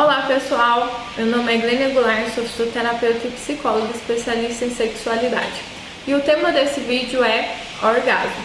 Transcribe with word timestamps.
Olá 0.00 0.26
pessoal, 0.28 0.88
meu 1.16 1.26
nome 1.26 1.52
é 1.52 1.58
Glênia 1.58 1.88
Goulart, 1.88 2.28
sou 2.32 2.44
fisioterapeuta 2.44 3.26
e 3.26 3.32
psicóloga 3.32 3.90
especialista 3.90 4.64
em 4.64 4.70
sexualidade. 4.70 5.60
E 6.06 6.14
o 6.14 6.20
tema 6.20 6.52
desse 6.52 6.78
vídeo 6.78 7.20
é 7.24 7.52
orgasmo. 7.82 8.44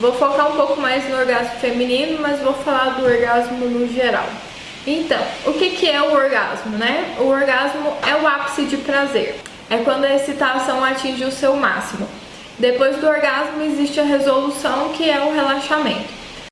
Vou 0.00 0.14
focar 0.14 0.50
um 0.50 0.56
pouco 0.56 0.80
mais 0.80 1.06
no 1.06 1.18
orgasmo 1.18 1.60
feminino, 1.60 2.18
mas 2.22 2.40
vou 2.40 2.54
falar 2.54 2.98
do 2.98 3.04
orgasmo 3.04 3.58
no 3.58 3.86
geral. 3.92 4.26
Então, 4.86 5.20
o 5.44 5.52
que, 5.52 5.72
que 5.72 5.90
é 5.90 6.00
o 6.00 6.14
orgasmo, 6.14 6.78
né? 6.78 7.14
O 7.20 7.24
orgasmo 7.24 7.94
é 8.08 8.14
o 8.14 8.26
ápice 8.26 8.64
de 8.64 8.78
prazer. 8.78 9.45
É 9.68 9.78
quando 9.78 10.04
a 10.04 10.14
excitação 10.14 10.84
atinge 10.84 11.24
o 11.24 11.32
seu 11.32 11.56
máximo. 11.56 12.08
Depois 12.58 12.96
do 12.96 13.06
orgasmo 13.06 13.62
existe 13.62 13.98
a 13.98 14.04
resolução, 14.04 14.90
que 14.90 15.10
é 15.10 15.20
o 15.20 15.34
relaxamento. 15.34 16.08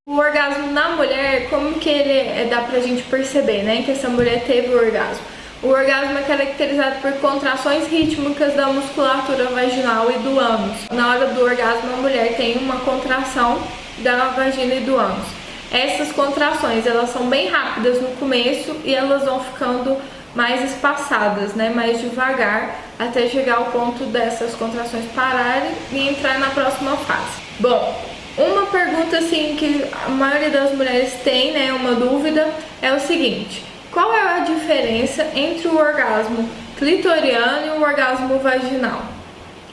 O 0.06 0.16
orgasmo 0.18 0.72
na 0.72 0.90
mulher, 0.90 1.48
como 1.48 1.74
que 1.74 1.88
ele 1.88 2.12
é, 2.12 2.46
dá 2.50 2.62
pra 2.62 2.80
gente 2.80 3.02
perceber, 3.04 3.62
né, 3.62 3.82
que 3.84 3.92
essa 3.92 4.08
mulher 4.08 4.44
teve 4.44 4.74
o 4.74 4.78
orgasmo? 4.78 5.24
O 5.62 5.68
orgasmo 5.68 6.18
é 6.18 6.22
caracterizado 6.22 6.96
por 7.00 7.12
contrações 7.14 7.88
rítmicas 7.88 8.54
da 8.54 8.66
musculatura 8.66 9.46
vaginal 9.46 10.10
e 10.10 10.18
do 10.18 10.38
ânus. 10.38 10.76
Na 10.92 11.08
hora 11.08 11.28
do 11.28 11.40
orgasmo, 11.40 11.94
a 11.94 11.96
mulher 11.96 12.36
tem 12.36 12.58
uma 12.58 12.80
contração 12.80 13.62
da 14.00 14.26
vagina 14.36 14.74
e 14.74 14.80
do 14.80 14.96
ânus. 14.96 15.26
Essas 15.72 16.12
contrações, 16.12 16.86
elas 16.86 17.10
são 17.10 17.26
bem 17.28 17.48
rápidas 17.48 18.02
no 18.02 18.08
começo 18.16 18.76
e 18.84 18.94
elas 18.94 19.24
vão 19.24 19.42
ficando 19.42 19.96
mais 20.34 20.64
espaçadas, 20.64 21.54
né, 21.54 21.70
mais 21.70 22.00
devagar, 22.00 22.76
até 22.98 23.28
chegar 23.28 23.56
ao 23.56 23.66
ponto 23.66 24.04
dessas 24.04 24.54
contrações 24.54 25.04
pararem 25.14 25.72
e 25.92 26.08
entrar 26.08 26.38
na 26.38 26.50
próxima 26.50 26.96
fase. 26.96 27.42
Bom, 27.60 28.02
uma 28.36 28.66
pergunta 28.66 29.18
assim 29.18 29.54
que 29.56 29.84
a 30.06 30.08
maioria 30.08 30.50
das 30.50 30.72
mulheres 30.72 31.12
tem, 31.22 31.52
né, 31.52 31.72
uma 31.72 31.94
dúvida, 31.94 32.48
é 32.82 32.92
o 32.92 33.00
seguinte: 33.00 33.64
qual 33.92 34.12
é 34.12 34.20
a 34.20 34.40
diferença 34.40 35.24
entre 35.36 35.68
o 35.68 35.78
orgasmo 35.78 36.48
clitoriano 36.76 37.66
e 37.66 37.70
o 37.78 37.82
orgasmo 37.82 38.38
vaginal? 38.40 39.02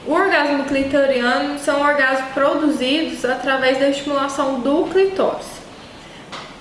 O 0.06 0.14
orgasmo 0.14 0.64
clitoriano 0.66 1.60
são 1.60 1.82
orgasmos 1.82 2.32
produzidos 2.34 3.24
através 3.24 3.80
da 3.80 3.90
estimulação 3.90 4.60
do 4.60 4.88
clitóris. 4.92 5.61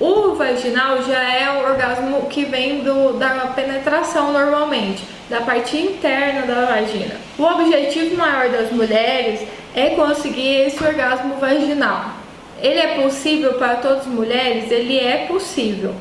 O 0.00 0.34
vaginal 0.34 1.02
já 1.02 1.22
é 1.22 1.50
o 1.58 1.68
orgasmo 1.68 2.26
que 2.30 2.46
vem 2.46 2.82
do, 2.82 3.18
da 3.18 3.52
penetração 3.54 4.32
normalmente, 4.32 5.04
da 5.28 5.42
parte 5.42 5.76
interna 5.76 6.46
da 6.46 6.64
vagina. 6.64 7.16
O 7.38 7.42
objetivo 7.42 8.16
maior 8.16 8.48
das 8.48 8.72
mulheres 8.72 9.46
é 9.74 9.90
conseguir 9.90 10.62
esse 10.62 10.82
orgasmo 10.82 11.36
vaginal. 11.36 12.14
Ele 12.62 12.78
é 12.78 13.02
possível 13.02 13.54
para 13.54 13.76
todas 13.76 14.00
as 14.00 14.06
mulheres? 14.06 14.70
Ele 14.70 14.98
é 14.98 15.26
possível, 15.26 15.94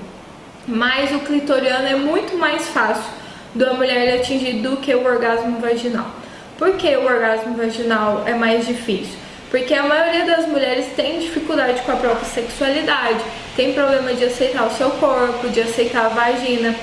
mas 0.65 1.11
o 1.11 1.19
clitoriano 1.19 1.87
é 1.87 1.95
muito 1.95 2.37
mais 2.37 2.69
fácil 2.69 3.11
da 3.53 3.73
mulher 3.73 4.15
atingir 4.15 4.61
do 4.61 4.77
que 4.77 4.95
o 4.95 5.05
orgasmo 5.05 5.59
vaginal. 5.59 6.09
Por 6.57 6.77
que 6.77 6.95
o 6.95 7.03
orgasmo 7.03 7.53
vaginal 7.57 8.23
é 8.25 8.33
mais 8.33 8.65
difícil? 8.65 9.17
Porque 9.49 9.73
a 9.73 9.83
maioria 9.83 10.25
das 10.25 10.47
mulheres 10.47 10.87
tem 10.95 11.19
dificuldade 11.19 11.81
com 11.81 11.91
a 11.91 11.95
própria 11.95 12.25
sexualidade, 12.25 13.19
tem 13.55 13.73
problema 13.73 14.13
de 14.13 14.25
aceitar 14.25 14.67
o 14.67 14.71
seu 14.71 14.91
corpo, 14.91 15.49
de 15.49 15.61
aceitar 15.61 16.05
a 16.05 16.09
vagina. 16.09 16.75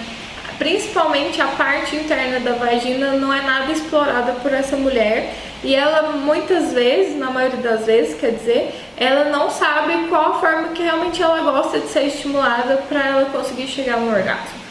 Principalmente 0.58 1.40
a 1.40 1.46
parte 1.48 1.94
interna 1.94 2.40
da 2.40 2.52
vagina 2.52 3.12
não 3.12 3.32
é 3.32 3.42
nada 3.42 3.70
explorada 3.70 4.32
por 4.42 4.52
essa 4.52 4.76
mulher 4.76 5.32
e 5.62 5.74
ela 5.74 6.12
muitas 6.12 6.72
vezes, 6.72 7.16
na 7.16 7.30
maioria 7.30 7.58
das 7.58 7.86
vezes, 7.86 8.18
quer 8.18 8.32
dizer, 8.32 8.74
ela 8.96 9.26
não 9.26 9.50
sabe 9.50 10.08
qual 10.08 10.32
a 10.32 10.40
forma 10.40 10.68
que 10.68 10.82
realmente 10.82 11.22
ela 11.22 11.40
gosta 11.40 11.78
de 11.78 11.88
ser 11.88 12.06
estimulada 12.06 12.76
para 12.88 13.06
ela 13.06 13.24
conseguir 13.26 13.68
chegar 13.68 13.98
no 13.98 14.10
orgasmo. 14.10 14.66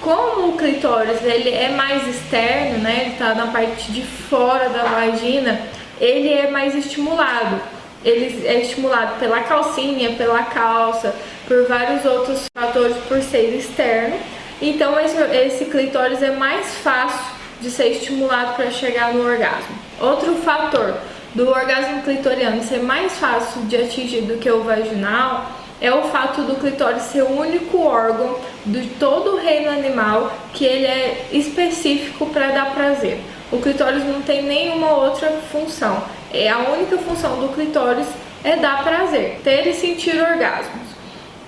Como 0.00 0.48
o 0.48 0.56
clitóris 0.56 1.22
ele 1.24 1.50
é 1.50 1.70
mais 1.70 2.06
externo, 2.08 2.78
né? 2.78 3.02
Ele 3.06 3.16
tá 3.16 3.34
na 3.34 3.48
parte 3.48 3.90
de 3.90 4.02
fora 4.02 4.68
da 4.68 4.84
vagina, 4.84 5.60
ele 6.00 6.32
é 6.32 6.50
mais 6.50 6.74
estimulado. 6.74 7.60
Ele 8.04 8.46
é 8.46 8.60
estimulado 8.60 9.18
pela 9.18 9.40
calcinha, 9.40 10.12
pela 10.12 10.44
calça, 10.44 11.14
por 11.46 11.66
vários 11.66 12.04
outros 12.04 12.44
fatores 12.56 12.96
por 13.08 13.20
ser 13.22 13.56
externo. 13.56 14.16
Então 14.62 14.98
esse, 15.00 15.16
esse 15.36 15.64
clitóris 15.66 16.22
é 16.22 16.30
mais 16.30 16.74
fácil 16.76 17.36
de 17.60 17.70
ser 17.70 17.88
estimulado 17.88 18.54
para 18.54 18.70
chegar 18.70 19.12
no 19.12 19.24
orgasmo. 19.24 19.76
Outro 20.00 20.36
fator 20.36 20.94
do 21.34 21.48
orgasmo 21.48 22.02
clitoriano 22.02 22.62
ser 22.62 22.82
mais 22.82 23.12
fácil 23.18 23.62
de 23.62 23.76
atingir 23.76 24.22
do 24.22 24.38
que 24.38 24.50
o 24.50 24.62
vaginal 24.62 25.50
é 25.80 25.92
o 25.92 26.02
fato 26.04 26.42
do 26.42 26.56
clitóris 26.56 27.02
ser 27.02 27.22
o 27.22 27.38
único 27.38 27.80
órgão 27.80 28.36
de 28.66 28.86
todo 28.98 29.34
o 29.34 29.38
reino 29.38 29.70
animal 29.70 30.32
que 30.52 30.64
ele 30.64 30.86
é 30.86 31.28
específico 31.32 32.26
para 32.26 32.48
dar 32.48 32.74
prazer. 32.74 33.20
O 33.50 33.58
clitóris 33.58 34.04
não 34.04 34.20
tem 34.22 34.42
nenhuma 34.42 34.92
outra 34.92 35.28
função. 35.50 36.02
É 36.32 36.48
a 36.48 36.58
única 36.58 36.98
função 36.98 37.40
do 37.40 37.48
clitóris 37.54 38.06
é 38.44 38.56
dar 38.56 38.84
prazer, 38.84 39.40
ter 39.42 39.66
e 39.66 39.74
sentir 39.74 40.20
orgasmos. 40.20 40.88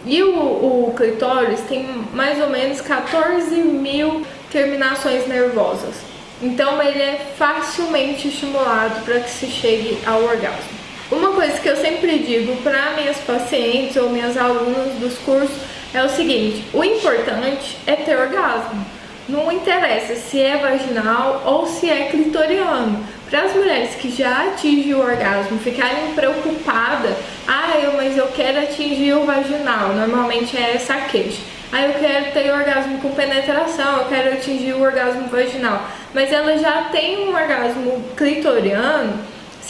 E 0.07 0.23
o, 0.23 0.35
o 0.35 0.95
clitóris 0.97 1.61
tem 1.69 1.87
mais 2.13 2.41
ou 2.41 2.49
menos 2.49 2.81
14 2.81 3.55
mil 3.57 4.25
terminações 4.51 5.29
nervosas. 5.29 5.95
Então 6.43 6.83
ele 6.83 7.03
é 7.03 7.33
facilmente 7.37 8.29
estimulado 8.29 9.05
para 9.05 9.21
que 9.21 9.31
se 9.31 9.47
chegue 9.47 9.99
ao 10.07 10.23
orgasmo. 10.23 10.81
Uma 11.13 11.33
coisa 11.33 11.59
que 11.59 11.69
eu 11.69 11.77
sempre 11.77 12.19
digo 12.21 12.57
para 12.63 12.93
minhas 12.93 13.19
pacientes 13.19 13.97
ou 13.97 14.09
minhas 14.09 14.39
alunas 14.39 14.95
dos 14.95 15.19
cursos 15.19 15.55
é 15.93 16.03
o 16.03 16.09
seguinte: 16.09 16.65
o 16.73 16.83
importante 16.83 17.77
é 17.87 17.95
ter 17.95 18.17
orgasmo. 18.17 19.00
Não 19.29 19.51
interessa 19.53 20.17
se 20.17 20.41
é 20.41 20.57
vaginal 20.57 21.43
ou 21.45 21.67
se 21.67 21.89
é 21.89 22.09
clitoriano. 22.09 23.05
Para 23.29 23.43
as 23.43 23.55
mulheres 23.55 23.95
que 23.95 24.11
já 24.11 24.47
atingem 24.47 24.93
o 24.95 25.01
orgasmo 25.01 25.59
ficarem 25.59 26.15
preocupadas, 26.15 27.15
ah, 27.47 27.79
eu, 27.81 27.93
mas 27.93 28.17
eu 28.17 28.27
quero 28.29 28.59
atingir 28.59 29.13
o 29.13 29.25
vaginal, 29.25 29.91
normalmente 29.91 30.57
é 30.57 30.75
essa 30.75 30.97
queixa. 31.03 31.41
Ah, 31.73 31.83
eu 31.83 31.95
quero 31.95 32.33
ter 32.33 32.53
orgasmo 32.53 32.99
com 32.99 33.13
penetração, 33.13 33.99
eu 33.99 34.05
quero 34.07 34.33
atingir 34.33 34.73
o 34.73 34.83
orgasmo 34.83 35.29
vaginal. 35.29 35.87
Mas 36.13 36.33
ela 36.33 36.59
já 36.59 36.89
tem 36.91 37.29
um 37.29 37.33
orgasmo 37.33 38.03
clitoriano, 38.17 39.21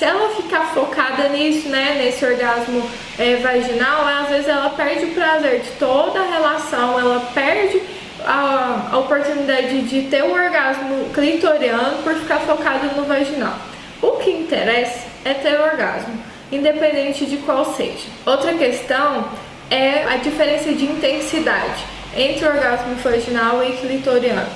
se 0.01 0.07
ela 0.07 0.35
ficar 0.35 0.73
focada 0.73 1.29
nisso, 1.29 1.69
né, 1.69 1.97
nesse 1.99 2.25
orgasmo 2.25 2.89
é, 3.19 3.37
vaginal, 3.37 4.07
às 4.07 4.29
vezes 4.31 4.49
ela 4.49 4.71
perde 4.71 5.05
o 5.05 5.15
prazer 5.15 5.61
de 5.61 5.71
toda 5.73 6.21
a 6.21 6.31
relação, 6.31 6.99
ela 6.99 7.21
perde 7.35 7.83
a, 8.25 8.89
a 8.93 8.99
oportunidade 8.99 9.83
de 9.83 10.03
ter 10.03 10.23
o 10.23 10.33
orgasmo 10.33 11.11
clitoriano 11.13 12.03
por 12.03 12.15
ficar 12.15 12.41
focado 12.41 12.95
no 12.97 13.05
vaginal. 13.05 13.57
O 14.03 14.13
que 14.13 14.31
interessa 14.31 15.07
é 15.25 15.35
ter 15.35 15.61
orgasmo, 15.61 16.19
independente 16.51 17.27
de 17.27 17.37
qual 17.39 17.65
seja. 17.75 18.07
Outra 18.25 18.55
questão 18.55 19.29
é 19.71 20.05
a 20.05 20.17
diferença 20.17 20.73
de 20.73 20.85
intensidade 20.85 21.85
entre 22.17 22.47
orgasmo 22.47 22.95
vaginal 22.97 23.63
e 23.65 23.73
clitoriano. 23.73 24.49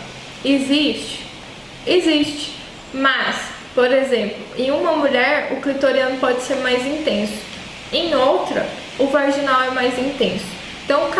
Existe? 0.44 1.24
Existe, 1.86 2.56
mas, 2.92 3.36
por 3.74 3.90
exemplo, 3.92 4.42
em 4.56 4.70
uma 4.70 4.92
mulher 4.92 5.52
o 5.52 5.60
clitoriano 5.60 6.16
pode 6.18 6.40
ser 6.42 6.56
mais 6.56 6.84
intenso, 6.86 7.38
em 7.92 8.14
outra 8.14 8.66
o 8.98 9.06
vaginal 9.06 9.62
é 9.64 9.70
mais 9.70 9.98
intenso. 9.98 10.46
Então, 10.84 11.10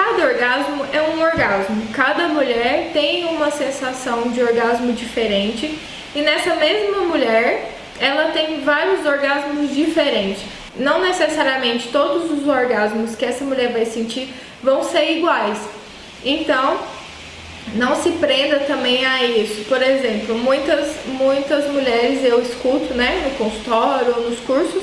orgasmo 0.54 0.86
é 0.92 1.02
um 1.02 1.20
orgasmo. 1.20 1.88
Cada 1.92 2.28
mulher 2.28 2.90
tem 2.92 3.24
uma 3.24 3.50
sensação 3.50 4.30
de 4.30 4.40
orgasmo 4.40 4.92
diferente 4.92 5.78
e 6.14 6.20
nessa 6.22 6.54
mesma 6.54 6.98
mulher, 7.00 7.72
ela 7.98 8.30
tem 8.30 8.60
vários 8.60 9.04
orgasmos 9.04 9.74
diferentes. 9.74 10.42
Não 10.76 11.00
necessariamente 11.00 11.88
todos 11.88 12.30
os 12.30 12.46
orgasmos 12.46 13.16
que 13.16 13.24
essa 13.24 13.44
mulher 13.44 13.72
vai 13.72 13.84
sentir 13.84 14.32
vão 14.62 14.82
ser 14.82 15.18
iguais. 15.18 15.58
Então, 16.24 16.78
não 17.74 17.96
se 17.96 18.10
prenda 18.12 18.60
também 18.60 19.04
a 19.04 19.24
isso. 19.24 19.64
Por 19.64 19.82
exemplo, 19.82 20.36
muitas 20.36 20.94
muitas 21.06 21.66
mulheres 21.70 22.24
eu 22.24 22.40
escuto, 22.40 22.94
né, 22.94 23.22
no 23.24 23.44
consultório 23.44 24.14
ou 24.16 24.30
nos 24.30 24.38
cursos, 24.40 24.82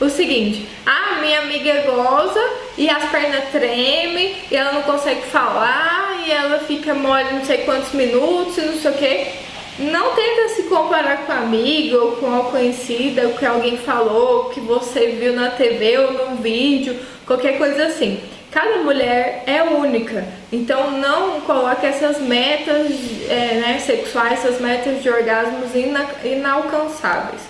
o 0.00 0.08
seguinte: 0.08 0.68
ah, 0.84 1.18
minha 1.20 1.40
amiga 1.40 1.82
goza 1.82 2.40
e 2.76 2.88
as 2.88 3.10
pernas 3.10 3.50
tremem 3.50 4.36
e 4.50 4.56
ela 4.56 4.72
não 4.72 4.82
consegue 4.82 5.22
falar 5.22 6.22
e 6.26 6.30
ela 6.30 6.60
fica 6.60 6.94
mole 6.94 7.32
não 7.32 7.44
sei 7.44 7.58
quantos 7.58 7.92
minutos 7.92 8.56
não 8.56 8.74
sei 8.74 8.90
o 8.90 8.94
que. 8.94 9.42
Não 9.78 10.14
tenta 10.14 10.48
se 10.50 10.64
comparar 10.64 11.24
com 11.24 11.32
a 11.32 11.38
amiga 11.38 11.96
ou 11.98 12.12
com 12.16 12.40
a 12.40 12.44
conhecida, 12.44 13.28
o 13.28 13.38
que 13.38 13.46
alguém 13.46 13.78
falou, 13.78 14.50
que 14.50 14.60
você 14.60 15.08
viu 15.08 15.32
na 15.32 15.50
TV 15.50 15.96
ou 15.98 16.12
no 16.12 16.36
vídeo, 16.36 16.98
qualquer 17.26 17.56
coisa 17.56 17.86
assim. 17.86 18.20
Cada 18.50 18.82
mulher 18.82 19.44
é 19.46 19.62
única, 19.62 20.26
então 20.52 20.90
não 20.90 21.40
coloque 21.40 21.86
essas 21.86 22.20
metas 22.20 22.92
é, 23.30 23.60
né, 23.62 23.78
sexuais, 23.78 24.44
essas 24.44 24.60
metas 24.60 25.02
de 25.02 25.08
orgasmos 25.08 25.74
ina 25.74 26.06
inalcançáveis. 26.22 27.40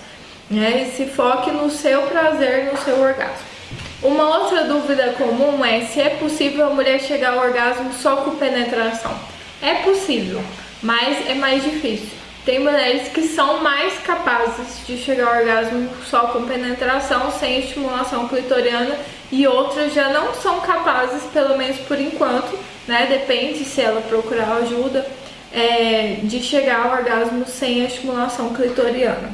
Né? 0.49 0.87
E 0.87 0.97
se 0.97 1.07
foque 1.07 1.51
no 1.51 1.69
seu 1.71 2.03
prazer, 2.03 2.71
no 2.71 2.79
seu 2.79 3.01
orgasmo. 3.01 3.52
Uma 4.03 4.39
outra 4.39 4.65
dúvida 4.65 5.15
comum 5.17 5.65
é 5.65 5.83
se 5.83 6.01
é 6.01 6.11
possível 6.11 6.67
a 6.67 6.71
mulher 6.71 7.01
chegar 7.01 7.35
ao 7.35 7.39
orgasmo 7.39 7.93
só 7.93 8.17
com 8.17 8.33
penetração. 8.35 9.17
É 9.63 9.75
possível, 9.75 10.43
mas 10.83 11.25
é 11.29 11.35
mais 11.35 11.63
difícil. 11.63 12.11
Tem 12.45 12.59
mulheres 12.59 13.07
que 13.13 13.23
são 13.23 13.63
mais 13.63 13.99
capazes 13.99 14.85
de 14.85 14.97
chegar 14.97 15.29
ao 15.29 15.39
orgasmo 15.39 15.89
só 16.11 16.27
com 16.29 16.45
penetração, 16.47 17.31
sem 17.31 17.61
estimulação 17.61 18.27
clitoriana, 18.27 18.97
e 19.31 19.47
outras 19.47 19.95
já 19.95 20.09
não 20.09 20.35
são 20.35 20.61
capazes, 20.61 21.23
pelo 21.33 21.57
menos 21.57 21.79
por 21.79 22.01
enquanto, 22.01 22.59
né? 22.89 23.07
Depende 23.09 23.65
se 23.65 23.81
ela 23.81 24.01
procurar 24.01 24.53
ajuda, 24.55 25.07
é, 25.53 26.17
de 26.25 26.43
chegar 26.43 26.87
ao 26.87 26.93
orgasmo 26.99 27.47
sem 27.47 27.83
a 27.83 27.87
estimulação 27.87 28.53
clitoriana. 28.53 29.33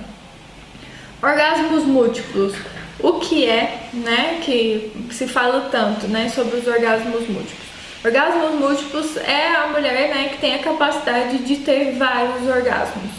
Orgasmos 1.22 1.84
múltiplos. 1.84 2.54
O 3.00 3.14
que 3.14 3.46
é, 3.46 3.88
né, 3.92 4.40
que 4.42 4.92
se 5.12 5.26
fala 5.28 5.68
tanto, 5.70 6.08
né, 6.08 6.28
sobre 6.28 6.56
os 6.56 6.66
orgasmos 6.66 7.28
múltiplos? 7.28 7.68
Orgasmos 8.04 8.54
múltiplos 8.58 9.16
é 9.16 9.54
a 9.54 9.68
mulher, 9.68 10.08
né, 10.08 10.28
que 10.30 10.38
tem 10.38 10.54
a 10.56 10.58
capacidade 10.58 11.38
de 11.38 11.56
ter 11.56 11.92
vários 11.92 12.48
orgasmos. 12.48 13.10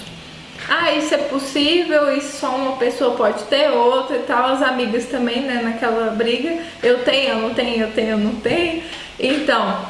Ah, 0.70 0.92
isso 0.92 1.16
é 1.16 1.18
possível, 1.18 2.16
isso 2.16 2.38
só 2.38 2.50
uma 2.50 2.76
pessoa 2.76 3.16
pode 3.16 3.44
ter, 3.46 3.70
outra 3.72 4.18
e 4.18 4.24
tal, 4.24 4.54
as 4.54 4.62
amigas 4.62 5.06
também, 5.06 5.42
né, 5.42 5.62
naquela 5.64 6.12
briga, 6.12 6.58
eu 6.84 7.04
tenho, 7.04 7.30
eu 7.30 7.38
não 7.38 7.54
tenho, 7.54 7.84
eu 7.84 7.92
tenho, 7.92 8.10
eu 8.10 8.18
não 8.18 8.36
tenho. 8.36 8.84
Então, 9.18 9.86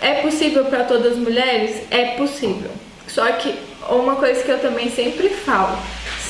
é 0.00 0.14
possível 0.22 0.66
para 0.66 0.84
todas 0.84 1.12
as 1.12 1.18
mulheres? 1.18 1.82
É 1.90 2.16
possível. 2.16 2.70
Só 3.08 3.24
que 3.32 3.54
uma 3.88 4.16
coisa 4.16 4.42
que 4.42 4.50
eu 4.50 4.60
também 4.60 4.90
sempre 4.90 5.28
falo, 5.28 5.78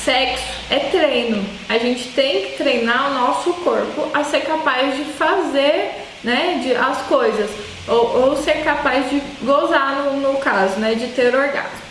sexo 0.07 0.45
é 0.69 0.79
treino. 0.79 1.43
A 1.67 1.77
gente 1.77 2.07
tem 2.11 2.43
que 2.43 2.57
treinar 2.57 3.11
o 3.11 3.13
nosso 3.13 3.51
corpo 3.55 4.09
a 4.13 4.23
ser 4.23 4.41
capaz 4.41 4.95
de 4.95 5.03
fazer, 5.03 5.91
né, 6.23 6.61
de, 6.63 6.73
as 6.73 6.99
coisas 7.07 7.49
ou, 7.85 8.29
ou 8.29 8.37
ser 8.37 8.63
capaz 8.63 9.09
de 9.09 9.21
gozar 9.41 9.95
no, 9.95 10.13
no 10.21 10.37
caso, 10.39 10.79
né, 10.79 10.95
de 10.95 11.07
ter 11.07 11.35
orgasmo. 11.35 11.87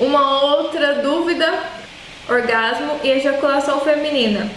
Uma 0.00 0.44
outra 0.44 0.94
dúvida: 0.94 1.62
orgasmo 2.26 3.00
e 3.04 3.10
ejaculação 3.10 3.80
feminina. 3.80 4.50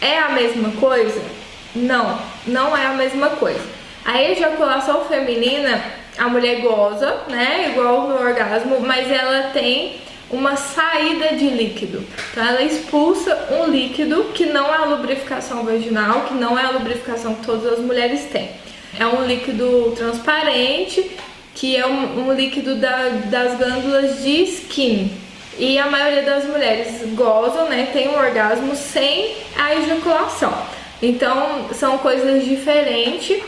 É 0.00 0.18
a 0.20 0.30
mesma 0.30 0.70
coisa? 0.80 1.20
Não, 1.74 2.18
não 2.46 2.74
é 2.74 2.86
a 2.86 2.92
mesma 2.92 3.28
coisa. 3.30 3.60
A 4.06 4.22
ejaculação 4.22 5.04
feminina, 5.04 5.84
a 6.16 6.28
mulher 6.28 6.62
goza, 6.62 7.24
né, 7.28 7.72
igual 7.72 8.08
no 8.08 8.18
orgasmo, 8.18 8.80
mas 8.80 9.10
ela 9.10 9.50
tem 9.50 10.07
uma 10.30 10.56
saída 10.56 11.36
de 11.36 11.48
líquido. 11.48 12.04
Então 12.30 12.46
ela 12.46 12.62
expulsa 12.62 13.48
um 13.58 13.70
líquido 13.70 14.24
que 14.34 14.46
não 14.46 14.72
é 14.72 14.76
a 14.76 14.84
lubrificação 14.84 15.64
vaginal, 15.64 16.22
que 16.22 16.34
não 16.34 16.58
é 16.58 16.64
a 16.64 16.70
lubrificação 16.70 17.34
que 17.34 17.46
todas 17.46 17.72
as 17.72 17.78
mulheres 17.78 18.24
têm. 18.30 18.50
É 18.98 19.06
um 19.06 19.24
líquido 19.24 19.92
transparente, 19.96 21.10
que 21.54 21.76
é 21.76 21.86
um, 21.86 22.28
um 22.28 22.32
líquido 22.32 22.76
da, 22.76 23.08
das 23.26 23.56
glândulas 23.56 24.22
de 24.22 24.42
skin. 24.42 25.10
E 25.58 25.76
a 25.76 25.86
maioria 25.86 26.22
das 26.22 26.44
mulheres 26.44 27.02
gozam, 27.14 27.68
né, 27.68 27.88
tem 27.92 28.08
um 28.08 28.16
orgasmo 28.16 28.76
sem 28.76 29.34
a 29.56 29.74
ejaculação. 29.74 30.52
Então 31.02 31.66
são 31.72 31.98
coisas 31.98 32.44
diferentes. 32.44 33.42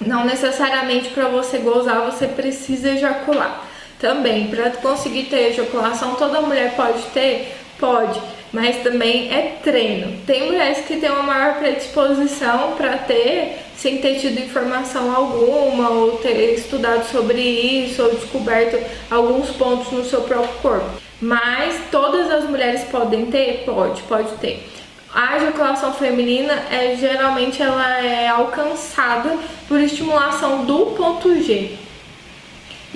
Não 0.00 0.24
necessariamente 0.24 1.08
para 1.10 1.28
você 1.28 1.58
gozar 1.58 2.10
você 2.10 2.26
precisa 2.26 2.90
ejacular. 2.90 3.65
Também, 3.98 4.48
para 4.48 4.70
conseguir 4.70 5.24
ter 5.24 5.50
ejaculação, 5.50 6.14
toda 6.14 6.40
mulher 6.40 6.74
pode 6.76 7.02
ter? 7.14 7.56
Pode, 7.78 8.20
mas 8.52 8.76
também 8.82 9.32
é 9.32 9.56
treino. 9.62 10.18
Tem 10.26 10.46
mulheres 10.46 10.84
que 10.86 10.96
têm 10.96 11.10
uma 11.10 11.22
maior 11.22 11.58
predisposição 11.58 12.72
para 12.76 12.96
ter 12.98 13.58
sem 13.76 13.98
ter 13.98 14.18
tido 14.18 14.40
informação 14.40 15.14
alguma 15.14 15.90
ou 15.90 16.12
ter 16.18 16.54
estudado 16.54 17.04
sobre 17.04 17.40
isso 17.40 18.02
ou 18.02 18.14
descoberto 18.14 18.82
alguns 19.10 19.50
pontos 19.50 19.92
no 19.92 20.04
seu 20.04 20.22
próprio 20.22 20.54
corpo. 20.62 20.90
Mas 21.20 21.78
todas 21.90 22.30
as 22.30 22.44
mulheres 22.44 22.84
podem 22.84 23.26
ter? 23.26 23.64
Pode, 23.64 24.02
pode 24.02 24.30
ter. 24.36 24.66
A 25.14 25.36
ejaculação 25.36 25.92
feminina 25.94 26.52
é 26.70 26.96
geralmente 26.96 27.62
ela 27.62 28.04
é 28.04 28.28
alcançada 28.28 29.36
por 29.66 29.80
estimulação 29.80 30.64
do 30.64 30.86
ponto 30.96 31.42
G, 31.42 31.78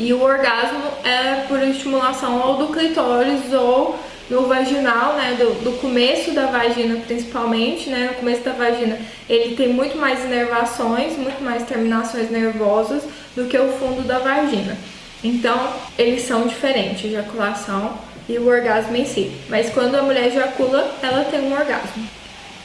e 0.00 0.14
o 0.14 0.22
orgasmo 0.22 0.82
é 1.04 1.44
por 1.46 1.62
estimulação 1.62 2.40
ou 2.40 2.56
do 2.56 2.72
clitóris 2.72 3.52
ou 3.52 3.98
no 4.30 4.46
vaginal, 4.46 5.14
né, 5.14 5.36
do, 5.38 5.62
do, 5.62 5.72
começo 5.78 6.30
da 6.30 6.46
vagina 6.46 6.98
principalmente, 7.06 7.90
né, 7.90 8.08
no 8.12 8.14
começo 8.14 8.42
da 8.42 8.52
vagina 8.52 8.98
ele 9.28 9.54
tem 9.56 9.68
muito 9.68 9.98
mais 9.98 10.24
inervações, 10.24 11.18
muito 11.18 11.44
mais 11.44 11.64
terminações 11.64 12.30
nervosas 12.30 13.02
do 13.36 13.44
que 13.44 13.58
o 13.58 13.72
fundo 13.72 14.06
da 14.06 14.20
vagina. 14.20 14.74
Então, 15.22 15.68
eles 15.98 16.22
são 16.22 16.46
diferentes, 16.46 17.04
ejaculação 17.04 17.98
e 18.26 18.38
o 18.38 18.48
orgasmo 18.48 18.96
em 18.96 19.04
si. 19.04 19.30
Mas 19.50 19.68
quando 19.68 19.96
a 19.96 20.02
mulher 20.02 20.28
ejacula, 20.28 20.96
ela 21.02 21.24
tem 21.24 21.40
um 21.40 21.52
orgasmo. 21.52 22.08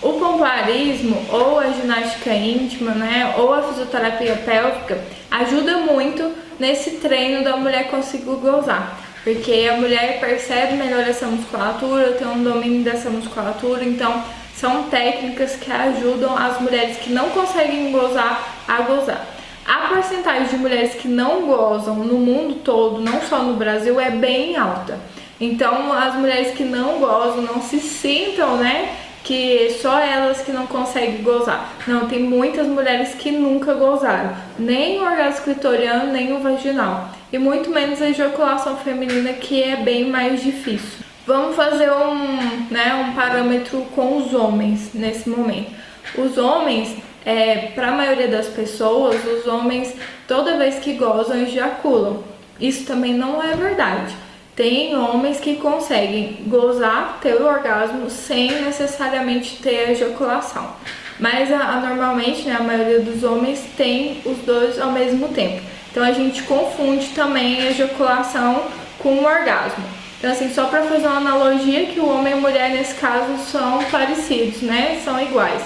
O 0.02 0.14
pompoarismo 0.14 1.22
ou 1.30 1.60
a 1.60 1.68
ginástica 1.72 2.34
íntima, 2.34 2.92
né, 2.92 3.34
ou 3.38 3.54
a 3.54 3.62
fisioterapia 3.64 4.36
pélvica 4.46 5.04
ajuda 5.30 5.80
muito 5.80 6.45
nesse 6.60 6.92
treino 6.98 7.44
da 7.44 7.58
mulher 7.58 7.90
conseguir 7.90 8.36
gozar. 8.36 9.00
Porque 9.24 9.68
a 9.72 9.78
mulher 9.78 10.20
percebe 10.20 10.74
melhor 10.74 11.02
essa 11.02 11.26
musculatura, 11.26 12.12
tem 12.14 12.28
um 12.28 12.44
domínio 12.44 12.84
dessa 12.84 13.10
musculatura, 13.10 13.84
então 13.84 14.24
são 14.56 14.84
técnicas 14.84 15.56
que 15.56 15.72
ajudam 15.72 16.38
as 16.38 16.62
mulheres 16.62 16.98
que 16.98 17.12
não 17.12 17.30
conseguem 17.32 17.92
gozar 17.92 18.56
a 18.68 18.82
gozar. 18.82 19.26
A 19.66 19.88
porcentagem 19.88 20.48
de 20.50 20.58
mulheres 20.58 20.94
que 20.94 21.08
não 21.08 21.48
gozam 21.48 21.96
no 21.96 22.20
mundo 22.20 22.62
todo, 22.64 23.02
não 23.02 23.20
só 23.22 23.40
no 23.40 23.56
Brasil, 23.56 24.00
é 24.00 24.12
bem 24.12 24.56
alta. 24.56 25.00
Então, 25.42 25.92
as 25.92 26.16
mulheres 26.16 26.56
que 26.56 26.64
não 26.64 27.00
gozam, 27.00 27.42
não 27.42 27.62
se 27.62 27.80
sintam, 27.80 28.58
né, 28.58 28.96
que 29.26 29.76
só 29.82 29.98
elas 30.00 30.42
que 30.42 30.52
não 30.52 30.68
conseguem 30.68 31.24
gozar. 31.24 31.74
Não, 31.88 32.08
tem 32.08 32.20
muitas 32.20 32.68
mulheres 32.68 33.16
que 33.16 33.32
nunca 33.32 33.74
gozaram, 33.74 34.36
nem 34.58 35.00
o 35.00 35.04
orgasmo 35.04 35.46
clitoriano, 35.46 36.14
nem 36.14 36.32
o 36.32 36.40
vaginal, 36.40 37.10
e 37.34 37.40
muito 37.40 37.72
menos 37.72 38.00
a 38.02 38.10
ejaculação 38.10 38.78
feminina, 38.78 39.34
que 39.34 39.62
é 39.64 39.78
bem 39.78 40.10
mais 40.10 40.44
difícil. 40.44 41.04
Vamos 41.26 41.56
fazer 41.56 41.92
um, 41.92 42.70
né, 42.70 42.94
um 42.94 43.16
parâmetro 43.16 43.82
com 43.96 44.18
os 44.18 44.32
homens 44.32 44.94
nesse 44.94 45.28
momento. 45.28 45.72
Os 46.16 46.38
homens, 46.38 46.96
é, 47.26 47.72
para 47.74 47.88
a 47.88 47.94
maioria 47.94 48.28
das 48.28 48.46
pessoas, 48.46 49.16
os 49.26 49.48
homens 49.48 49.92
toda 50.28 50.56
vez 50.56 50.76
que 50.76 50.94
gozam 50.94 51.42
ejaculam. 51.42 52.24
Isso 52.60 52.86
também 52.86 53.16
não 53.16 53.42
é 53.42 53.56
verdade. 53.56 54.16
Tem 54.56 54.96
homens 54.96 55.40
que 55.40 55.58
conseguem 55.58 56.38
gozar, 56.48 57.20
ter 57.22 57.36
o 57.36 57.46
orgasmo 57.46 58.10
sem 58.10 58.62
necessariamente 58.62 59.58
ter 59.62 59.92
ejaculação. 59.92 60.74
Mas 61.20 61.52
a, 61.52 61.82
normalmente, 61.82 62.44
né, 62.44 62.56
a 62.58 62.64
maioria 62.64 63.00
dos 63.02 63.24
homens 63.24 63.62
tem 63.76 64.22
os 64.26 64.38
dois 64.40 64.80
ao 64.80 64.92
mesmo 64.92 65.28
tempo. 65.30 65.62
Então 65.92 66.04
a 66.04 66.12
gente 66.12 66.44
confunde 66.44 67.08
também 67.10 67.62
a 67.62 67.72
ejaculação 67.72 68.64
com 69.00 69.16
o 69.16 69.26
orgasmo. 69.26 69.84
Então 70.20 70.32
assim, 70.32 70.54
só 70.54 70.66
para 70.66 70.84
fazer 70.84 71.08
uma 71.08 71.18
analogia 71.18 71.88
que 71.88 72.00
o 72.00 72.10
homem 72.10 72.34
e 72.34 72.38
a 72.38 72.40
mulher 72.40 72.70
nesse 72.70 72.96
caso 72.96 73.38
são 73.52 73.84
parecidos, 73.86 74.62
né? 74.62 75.02
São 75.04 75.22
iguais. 75.22 75.62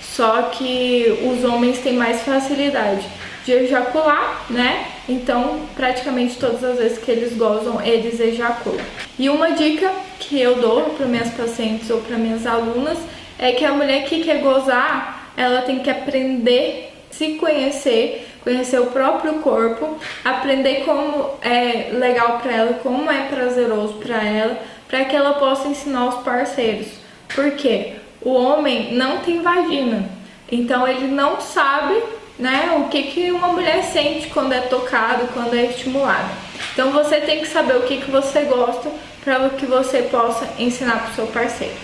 Só 0.00 0.42
que 0.42 1.18
os 1.22 1.44
homens 1.44 1.78
têm 1.78 1.94
mais 1.94 2.22
facilidade 2.22 3.06
de 3.44 3.52
ejacular, 3.52 4.44
né? 4.48 4.86
Então, 5.08 5.60
praticamente 5.76 6.36
todas 6.36 6.64
as 6.64 6.78
vezes 6.78 6.98
que 6.98 7.10
eles 7.10 7.36
gozam, 7.36 7.80
eles 7.82 8.18
ejaculam. 8.18 8.80
E 9.18 9.28
uma 9.28 9.50
dica 9.50 9.92
que 10.18 10.40
eu 10.40 10.56
dou 10.56 10.90
para 10.90 11.06
minhas 11.06 11.30
pacientes 11.34 11.90
ou 11.90 12.00
para 12.00 12.16
minhas 12.16 12.46
alunas 12.46 12.98
é 13.38 13.52
que 13.52 13.64
a 13.64 13.72
mulher 13.72 14.04
que 14.04 14.24
quer 14.24 14.40
gozar, 14.40 15.32
ela 15.36 15.62
tem 15.62 15.80
que 15.80 15.90
aprender 15.90 16.92
se 17.10 17.34
conhecer, 17.34 18.28
conhecer 18.42 18.80
o 18.80 18.86
próprio 18.86 19.34
corpo, 19.34 19.96
aprender 20.24 20.84
como 20.84 21.30
é 21.40 21.90
legal 21.92 22.40
para 22.40 22.52
ela, 22.52 22.74
como 22.82 23.10
é 23.10 23.28
prazeroso 23.28 23.94
para 23.94 24.22
ela, 24.22 24.58
para 24.88 25.04
que 25.04 25.14
ela 25.14 25.34
possa 25.34 25.68
ensinar 25.68 26.08
os 26.08 26.24
parceiros. 26.24 26.88
Porque 27.32 27.92
o 28.20 28.32
homem 28.32 28.94
não 28.94 29.18
tem 29.18 29.42
vagina, 29.42 30.08
então 30.50 30.88
ele 30.88 31.06
não 31.06 31.40
sabe 31.40 32.02
né? 32.38 32.76
O 32.78 32.88
que, 32.88 33.04
que 33.04 33.30
uma 33.30 33.48
mulher 33.48 33.82
sente 33.84 34.28
quando 34.28 34.52
é 34.52 34.60
tocado, 34.60 35.28
quando 35.32 35.54
é 35.54 35.66
estimulada. 35.66 36.30
Então 36.72 36.90
você 36.90 37.20
tem 37.20 37.40
que 37.40 37.46
saber 37.46 37.76
o 37.76 37.82
que, 37.82 37.98
que 37.98 38.10
você 38.10 38.40
gosta 38.42 38.90
para 39.24 39.48
que 39.50 39.66
você 39.66 40.02
possa 40.02 40.48
ensinar 40.58 41.02
para 41.02 41.10
o 41.10 41.14
seu 41.14 41.26
parceiro. 41.28 41.74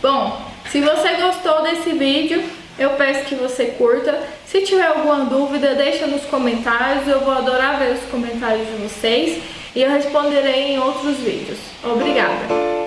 Bom, 0.00 0.40
se 0.70 0.80
você 0.80 1.14
gostou 1.14 1.62
desse 1.62 1.90
vídeo, 1.92 2.42
eu 2.78 2.90
peço 2.90 3.24
que 3.24 3.34
você 3.34 3.66
curta. 3.66 4.22
Se 4.46 4.62
tiver 4.62 4.86
alguma 4.86 5.24
dúvida, 5.24 5.74
deixa 5.74 6.06
nos 6.06 6.22
comentários. 6.26 7.08
Eu 7.08 7.20
vou 7.20 7.32
adorar 7.32 7.78
ver 7.78 7.94
os 7.94 8.10
comentários 8.10 8.66
de 8.68 8.74
vocês 8.74 9.42
e 9.74 9.82
eu 9.82 9.90
responderei 9.90 10.74
em 10.74 10.78
outros 10.78 11.16
vídeos. 11.16 11.58
Obrigada! 11.82 12.77